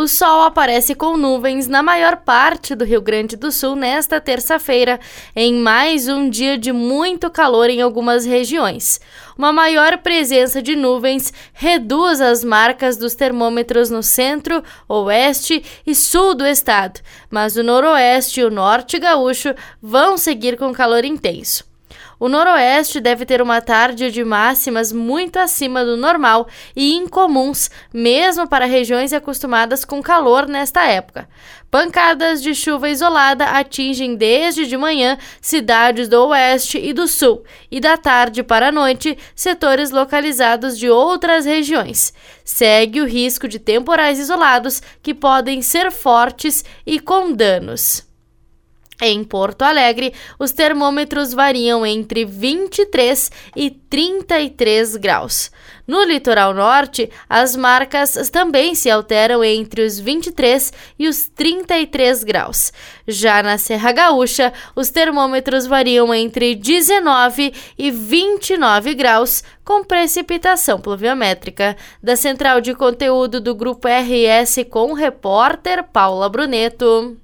[0.00, 4.98] O sol aparece com nuvens na maior parte do Rio Grande do Sul nesta terça-feira,
[5.36, 8.98] em mais um dia de muito calor em algumas regiões.
[9.36, 16.34] Uma maior presença de nuvens reduz as marcas dos termômetros no centro, oeste e sul
[16.34, 16.98] do estado,
[17.28, 21.69] mas o noroeste e o norte gaúcho vão seguir com calor intenso.
[22.18, 26.46] O noroeste deve ter uma tarde de máximas muito acima do normal
[26.76, 31.28] e incomuns, mesmo para regiões acostumadas com calor nesta época.
[31.70, 37.80] Pancadas de chuva isolada atingem desde de manhã cidades do oeste e do sul, e
[37.80, 42.12] da tarde para a noite setores localizados de outras regiões.
[42.44, 48.09] Segue o risco de temporais isolados que podem ser fortes e com danos.
[49.02, 55.50] Em Porto Alegre, os termômetros variam entre 23 e 33 graus.
[55.86, 62.72] No litoral norte, as marcas também se alteram entre os 23 e os 33 graus.
[63.08, 71.76] Já na Serra Gaúcha, os termômetros variam entre 19 e 29 graus, com precipitação pluviométrica.
[72.02, 77.20] Da central de conteúdo do Grupo RS com o repórter Paula Bruneto.